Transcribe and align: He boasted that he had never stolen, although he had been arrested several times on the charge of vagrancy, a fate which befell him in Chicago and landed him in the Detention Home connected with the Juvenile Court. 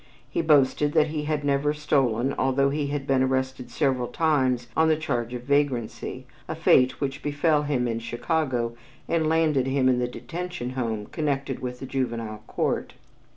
He 0.27 0.41
boasted 0.41 0.93
that 0.93 1.09
he 1.09 1.25
had 1.25 1.43
never 1.43 1.75
stolen, 1.75 2.33
although 2.39 2.71
he 2.71 2.87
had 2.87 3.05
been 3.05 3.21
arrested 3.21 3.69
several 3.69 4.07
times 4.07 4.67
on 4.75 4.87
the 4.87 4.95
charge 4.95 5.31
of 5.35 5.43
vagrancy, 5.43 6.25
a 6.47 6.55
fate 6.55 6.99
which 6.99 7.21
befell 7.21 7.61
him 7.61 7.87
in 7.87 7.99
Chicago 7.99 8.75
and 9.07 9.29
landed 9.29 9.67
him 9.67 9.87
in 9.87 9.99
the 9.99 10.07
Detention 10.07 10.71
Home 10.71 11.05
connected 11.05 11.59
with 11.59 11.81
the 11.81 11.85
Juvenile 11.85 12.41
Court. 12.47 12.93